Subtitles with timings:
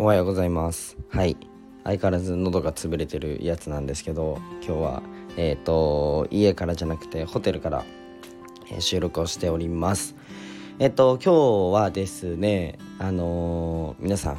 [0.00, 0.96] おはようございます。
[1.10, 1.36] はい。
[1.84, 5.02] 相変わらず喉が潰れてるやつなんですけど今日は
[5.36, 7.84] えっ、ー、と家からじゃなくてホテルから、
[8.70, 10.16] え、収録をしております。
[10.78, 14.38] えっ、ー、と今日はですねあの皆さん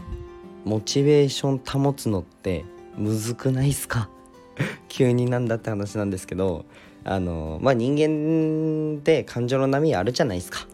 [0.65, 2.65] モチベーション保つのって
[2.97, 4.09] むずくないっすか？
[4.89, 6.65] 急になんだって話なんですけど
[7.03, 10.65] あのまあ人間って感情の波あるじゃないですか。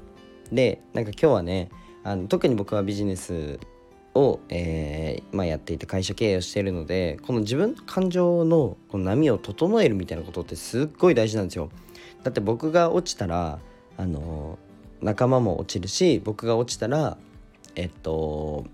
[0.49, 1.67] でなんか今日はね
[2.05, 3.59] あの特に僕はビジネス
[4.17, 11.69] を、えーまあ、やっていて会社経営をしているのでこの自分の感情のこの波を整えるみたいなことってすっごい大事なんですよ。
[12.23, 13.59] だって僕が落ちたら
[13.95, 14.57] あの
[15.01, 17.17] 仲間も落ちるし僕が落ちたら
[17.75, 18.65] えっと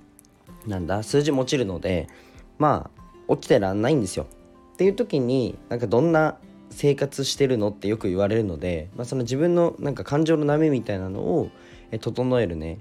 [0.65, 2.07] なんだ数字も落ちるので
[2.57, 4.25] まあ落ちてらんないんですよ。
[4.73, 6.37] っていう時になんかどんな
[6.69, 11.49] 生活してるのってよく言われるので、まあ、その自分のなんか感情の波みたいなのを
[11.99, 12.79] 整えるね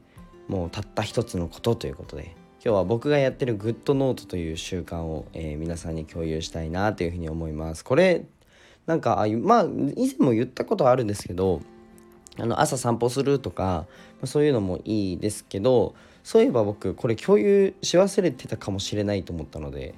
[0.49, 7.85] もうたった一つのことということで今日は僕がやってるグッドノートという習慣を、えー、皆さんに共有したいなというふうに思います。
[7.85, 8.25] これ
[8.87, 9.65] なんかまあ
[9.97, 11.61] 以前も言ったことあるんですけど
[12.39, 13.87] あの朝散歩するとか
[14.23, 19.97] そういうのもいいですけどそういえば僕これ共有し忘れてたかもしれないと思ったので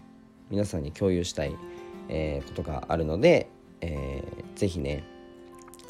[0.48, 1.54] 皆さんに共有したい、
[2.08, 3.50] えー、ことがあるので、
[3.82, 5.04] えー、ぜひね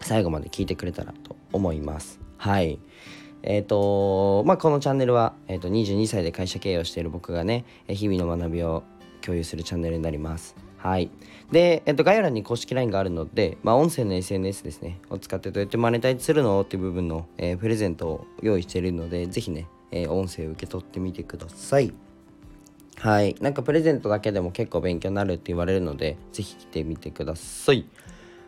[0.00, 2.18] 最後まで聞いてくれたらと思います。
[2.36, 2.80] はい
[3.46, 8.82] えっ、ー、とまあこのチャンネルは、えーと、22歳で会社経営をしている僕がね日々の学びを
[9.20, 11.10] 共有するチャンネルになりますはい。
[11.50, 21.94] で、えっと、概要欄に公式 LINE があるので、まあ、音声の SNS ですね、を使ってどうやってマネタイズするのっていう部分の、えー、プレゼントを用意しているので、ぜひね、え、音声を受け取ってみてください。
[22.98, 23.34] はい。
[23.40, 27.86] なんかプレゼントだけでも結構勉強になるって言われるので、ぜひ来てみてください。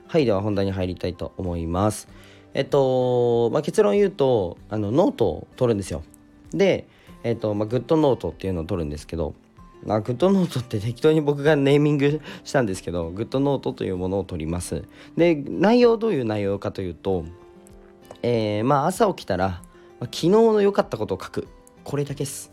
[0.06, 0.26] はい。
[0.26, 2.06] では本題に入りたいと思います。
[2.56, 6.02] えっと、まあ、結論言うとあのノートを取るんですよ。
[6.52, 6.88] で、
[7.22, 9.34] えっとまあ、グッドノートっていうのを取るんですけど
[9.84, 14.84] まあグッドノートって適当に僕がネーミングしたんですけどグッドノートというものを取ります。
[15.18, 17.26] で内容どういう内容かというと、
[18.22, 19.60] えー、まあ朝起きたら、まあ、
[20.04, 21.48] 昨日の良かったことを書く。
[21.84, 22.50] これだけです。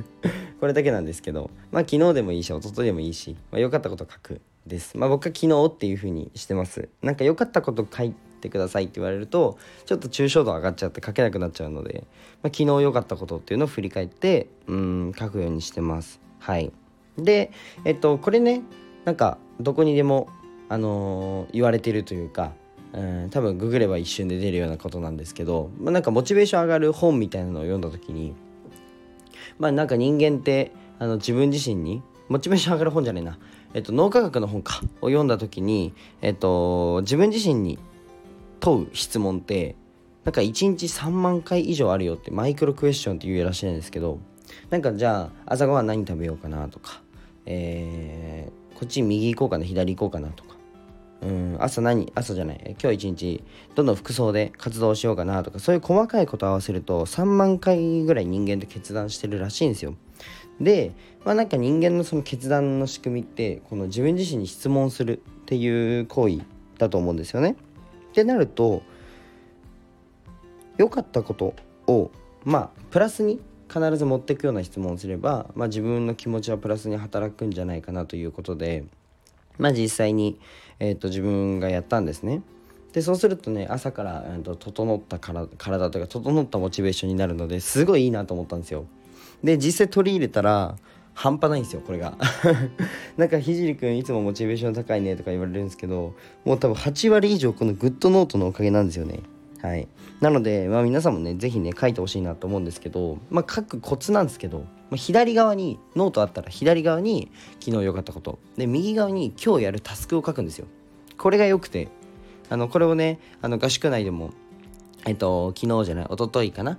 [0.60, 4.94] これだけなんですけどまあ昨日でもいいし一昨日でもいいし、まあ、良かったこと書くです。
[4.98, 6.90] まあ僕は昨日っていう風にしてます。
[7.02, 12.04] なんか良かったこと書いってくださいって言われるとちょっと抽象度上がっちゃって書けなくなっちゃうので、
[12.42, 16.20] まあ、昨日良かったことっていうのを振り返ってうん書くようにしてます。
[16.38, 16.72] はい。
[17.18, 17.50] で
[17.84, 18.62] えっとこれね
[19.04, 20.28] なんかどこにでも
[20.68, 22.52] あのー、言われてるというか
[22.92, 28.34] うん多分ググれば一瞬で出るようなことなんですけど、まあ、なんかモチベーション上がる本みたいなのを読んだ時に
[29.58, 33.38] まあなんか人間ってあの自分自身にモチベーション上がる本じゃないな、
[33.74, 37.78] えっと、脳科学の本かを読んだ時に、えっと、自分自身に
[38.60, 39.76] 問う質問って
[40.24, 44.18] なんか1日3万回以上あるよってマイクロクエスチョンって言うらしいんですけど
[44.70, 47.00] なんかじゃあ朝ごはん何食べようかなとか、
[47.46, 50.56] えー、こっち右行こうかな左行こうかなとか
[51.22, 59.94] うん朝何朝じゃない今日一日どんどん服装で活動しようかなとかそういう細かいことを合わせると3万回ぐらい人間って決断してるらしいんですよ。
[60.60, 60.92] で
[61.24, 66.40] まあなんか人間のその決断の仕組みってこの自分自身に質問するっていう行為
[66.78, 67.56] だと思うんですよね。
[68.18, 68.82] ってなると
[70.76, 71.54] 良かったこと
[71.86, 72.10] を
[72.44, 73.40] まあプラスに
[73.72, 78.84] 必ず持っていくような質問をすれば、まあ、自分の気持ちはプラスに働くんじゃないかなということで、
[79.58, 80.40] まあ、実際に、
[80.80, 82.42] えーと、自分がやったんですね。
[82.92, 88.86] でそうするとね朝から、えーと、整った体体というか整ったモチベーションになるのですごいいいなと思ったんですよ。
[89.44, 90.76] で実際取り入れたら
[91.18, 92.16] 半端ないんですよこれが。
[93.18, 96.14] なんかひじりくんいつもモチベーション高いねとか言われるんですけど
[96.44, 99.18] もう多分8割以上このグッドノートのおかげなんですよね。
[99.60, 99.88] はい。
[100.20, 108.38] なので、まあ、皆さんもね是非ね書いてほしいなと思うんですけどまあ書くコツなんですけど、まあ、左側にノートあったら左側に昨日良かったこと。
[108.56, 110.68] で右側に今日やるタスクを書くんですよ。
[111.16, 111.88] これが良くて
[112.48, 114.30] あのこれをねあの合宿内でも
[115.04, 116.78] えっと昨日じゃない一昨日かな？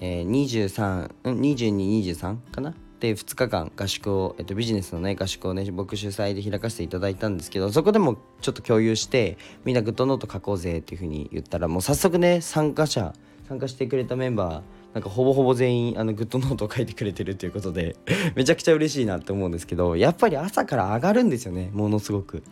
[0.00, 2.74] えー、23、2223かな？
[3.00, 13.12] で2日間合宿を、えっと、ビジネスのね合宿をね僕主催で開かせていただいたんですけどそこでもちょっと共有してみんなグッドノート書こうぜっていうふうに言ったらもう早速ね参加者
[13.48, 17.96] 参加してくれたメンバーなんかほぼほぼ全員あのグッドノートを書いてくれてるということで
[18.34, 22.42] めちゃくちゃ嬉しいなって思うんですけどやっぱり朝から上がるんですよねものすごく。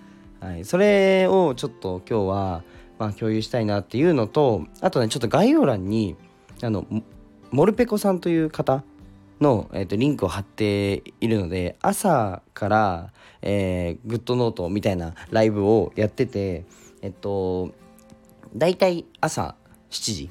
[0.40, 2.62] はい、それをちょっと今日は、
[2.98, 6.16] まあ、共有したいなっていうのとあとねちょっと概要欄に
[6.62, 6.86] あの
[7.50, 8.84] モルペコさんという方
[9.40, 16.64] の、えーと、リンクを貼っているので朝から、えー、グッドノートみたいなライブをやってて
[17.02, 17.72] えっと
[18.56, 19.56] 大体朝
[19.90, 20.30] 7時。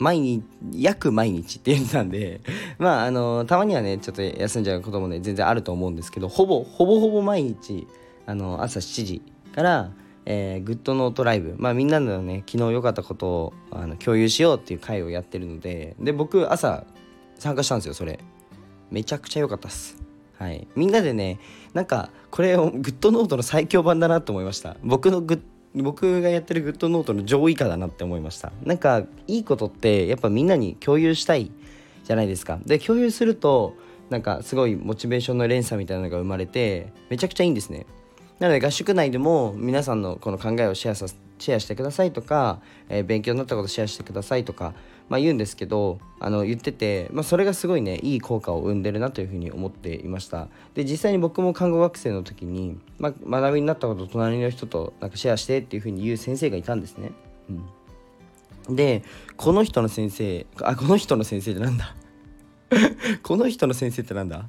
[0.00, 0.44] 毎日
[0.74, 2.40] 約毎日って言ってたんで
[2.78, 7.88] まああのたまにはねちょっと休んじゃうこともね全然あると思うんですけどほぼほぼほぼ毎日
[8.24, 9.22] あの朝7時
[9.52, 9.90] から
[10.30, 16.84] えー、グッドノートライブ、まあ、みんなのね昨日良かったことをあの共有しようっていう会をやってるのでで僕朝
[17.38, 18.18] 参加したんですよそれ。
[18.90, 19.96] めちゃくちゃ良かったっす。
[20.38, 20.66] はい。
[20.76, 21.38] みんなでね
[21.74, 24.76] なんかこれをグッドノートの最強版だなと思いました。
[24.82, 25.42] 僕のグ
[25.74, 28.52] 僕がやってるグッドノートの上位化だなって思いました。
[28.64, 31.50] なんかいいことってやっぱみんなに共有したい
[32.04, 32.58] じゃないですか。
[32.64, 33.74] で共有すると
[34.10, 37.86] なんかすごいモチベーションの連鎖みたいなのが生まれてめちゃくちゃいいんですね。
[38.38, 44.74] なので合宿内でも皆さんのこの考えをシェアさせシェアしてくださいとか、えー、勉強になったことシェアしてくださいとか、
[45.08, 50.48] まあ、言うんですけどあの言ってて、まあ、それがすごいねいい効果を生んでるなというふうに思っていました。
[50.74, 57.12] で実際に僕も看護学生の時に、まあ、学びになったことを隣の人となんかシェアしてっていうふうに言う先生がいたんですね、
[58.68, 59.02] うん、で
[59.36, 61.94] この人の先生あこの人の先生ってなんだ？
[63.22, 64.48] この人の先生ってなんだ？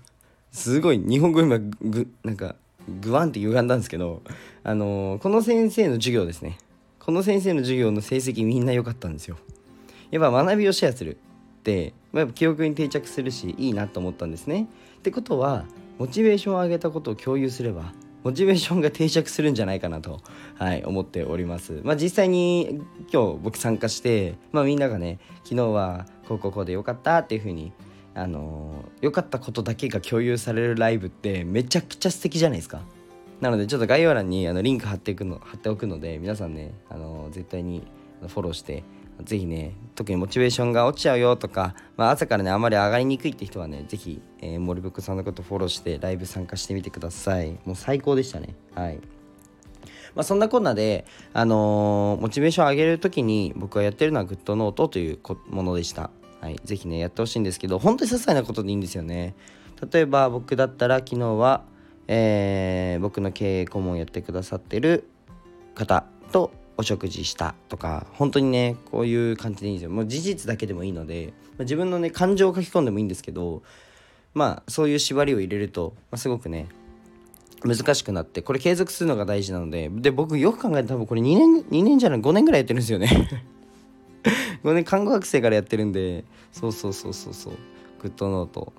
[0.51, 2.55] すごい日本語今ぐなんか
[3.01, 4.21] グワンって歪んだんですけど、
[4.63, 6.57] あのー、この先生の授業ですね。
[7.09, 9.37] この先生の授業の成績みんな良かったんですよ。
[10.11, 14.67] やっぱ学びをシェアするって、まあ、記憶に定着するしいいなと思ったんですね。
[14.99, 15.65] ってことは
[15.97, 20.19] モチベーションを上げたことを共有すればモチベーションが定着するんじゃないかなと、
[20.59, 21.81] はい、思っております。
[21.83, 22.79] まあ、実際に
[23.11, 27.71] 今日僕参加して、まあ、みんながね昨日はこうこうこうでよかったっていうふうに
[28.13, 32.83] あの良かったことだけが共有されるライブってめちゃくちゃ素敵じゃないですか。
[33.41, 37.87] なのでちょっと概要欄にあのリンク貼っていくの貼っておくので皆さんねあの絶対に
[38.27, 38.83] フォローして
[39.23, 47.59] ぜひね特にモチベーションが落ちちゃうよとか、まあ、朝からねあまり上がりにくいって人はねぜひ、えー、森袋さんのことフォローしてライブ参加してみてください。
[47.65, 48.55] もう最高でしたね。
[48.75, 48.99] はい。
[50.15, 56.09] まあ、そんなこんなで、あのー、モチベーション上げるときに僕がやってるのはグッドノートというものでした。
[56.41, 59.35] はい、ぜひねやってほしいんですけど本当に些細なことでいいんですよね。
[59.91, 61.63] 例えば僕だったら昨日は、
[62.11, 65.07] えー、僕の経営顧問をやってくださってる
[65.75, 69.91] 方とお食事したとか本当にねこういう感じでいいんですよ。
[69.91, 73.61] もう事実だけでもいいので、まあ、自分のね感情を書き込んでもいいんですけど
[74.33, 76.67] まあそういう縛りを入れると、まあ、すごくね
[77.63, 83.29] 難しくなってこれ継続するのが大事なのでで僕よく考えたら多分これ2年2年じゃない5年ぐらいやってるんですよね。
[84.63, 87.53] 5年看護学生からやってるんでそうそうそうそうそう。
[88.01, 88.73] グッドノート。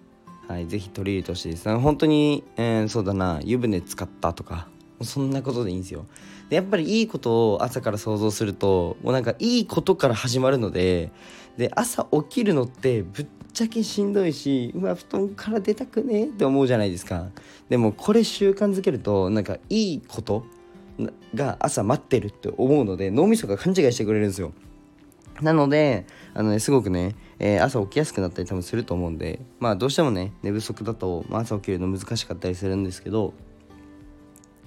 [0.51, 1.79] はいぜひ取り入れてほしいです。
[1.79, 4.67] 本当に、えー、そうだな湯船使ったとか
[5.01, 6.07] そんなことでいいんですよ。
[6.49, 11.13] でやっぱりいいことを朝から想像するともうなんかいいことから始まるので
[11.57, 17.29] で朝起きるのってぶっちゃけしんどいしうわ布団から出たくねって思うじゃないですか。
[17.69, 20.45] でもこれ習慣づけるとなんかいいこと
[21.33, 24.53] が朝待ってるって思うので脳みそが勘違いしてくれるんですよ。
[25.43, 33.35] なのであの、ね、すごくね、えー、朝起きやすくなったり多分すると思うんでまあどうしてもね寝不足だと、まあ、朝起きるの難しかったりするんですけど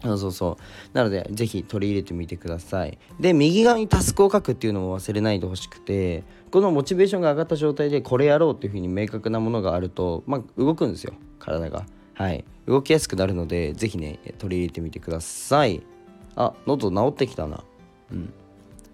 [0.04, 0.98] そうそうそう。
[0.98, 2.98] なのでぜひ取り入れてみてください。
[3.20, 11.14] で右側にタスクを書くっていうのも忘れないでほしくてこのモチベーションが上がった状態でこれやろうっていうふうに明確なものがあるとまあ動くんですよ。
[11.40, 11.86] 体が。
[12.16, 12.44] はい。
[12.68, 15.82] 動きやすくなるのでぜひね取り入れてみてください。
[16.36, 17.64] あ喉治ってきたな。
[18.12, 18.34] うん。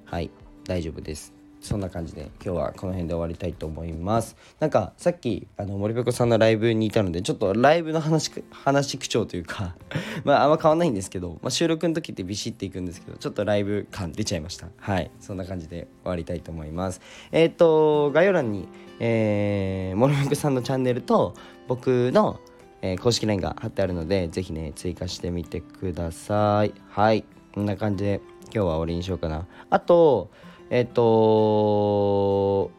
[0.06, 0.30] はい。
[0.66, 1.39] 大丈夫です。
[1.62, 9.76] そんな感じで今日はこの辺で終わりたいと思いますなんかさっきあの森ペコさんのライブにいたのでちょっとライブの話話口調というか
[10.24, 18.68] まああんま変わんないんですけど、まあ、収録の時ってビシッていくんですけどちょっとライブ感出ちゃいましたはいそんな感じで終わりたいと思いますえっ、ー、と概要欄に、
[19.00, 21.34] えー、森ペコさんのチャンネルと
[21.68, 22.40] 僕の
[22.82, 26.74] えー、公式 LINE が貼ってあるので、ぜひね、追加してみてください。
[26.90, 27.26] はい。
[27.54, 29.48] こんな感じで今日は終わりにしようかな。
[29.70, 30.30] あと、
[30.70, 32.72] えっ、と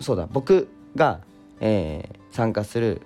[0.00, 1.20] そうだ僕が、
[1.60, 3.02] えー、参加する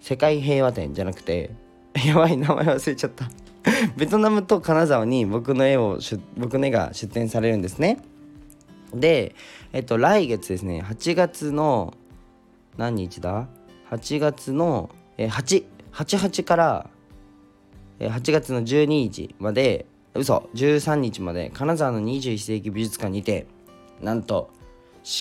[0.00, 1.50] 世界平和展じゃなくて
[2.06, 3.30] やばい名前忘れちゃった。
[3.96, 5.98] ベトナムと金沢に僕の絵を
[6.36, 7.98] 僕の絵が出展されるんですね。
[8.94, 9.34] で
[9.72, 11.94] えっと来月ですね8月の
[12.76, 13.48] 何日だ
[13.90, 16.90] ？8月の、えー、888から、
[17.98, 23.46] え、8月の12日まで嘘13日まで金沢の21世紀美術館にて
[24.00, 24.50] なんと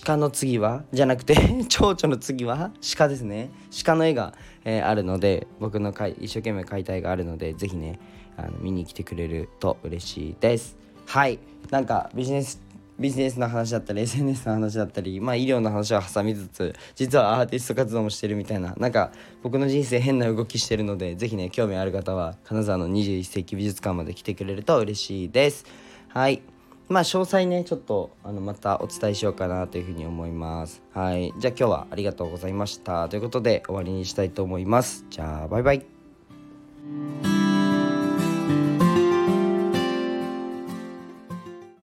[0.03, 1.35] 鹿の次はじゃなくて
[1.69, 3.49] 蝶々の次は鹿ですね。
[3.85, 4.33] 鹿の絵が、
[4.65, 7.99] えー、あるので僕の一生懸命解体があるのでぜひね
[8.35, 10.77] あの見に来てくれると嬉しいです。
[11.05, 11.39] はい。
[11.71, 12.61] なんかビジネス
[12.99, 18.75] ビジネスの話だったり SNS の話だったり、まあ、医療の話を挟みつつ実はアーティスト活動もしてるみたいな。
[18.77, 25.65] なんか僕の人生変な動きしてるので是非ね興味ある方は金沢の21世紀美術館まで来てくれると嬉しいです。
[26.09, 26.41] はい。
[26.89, 30.81] まあ詳細ねちょっとあのまたお伝えしようかなというふうに思います。
[30.93, 31.33] はい。
[31.37, 33.07] じゃあ今日はありがとうございました。
[33.07, 35.05] ということで終わりにしたいと思います。
[35.09, 37.38] じゃあバイバイ。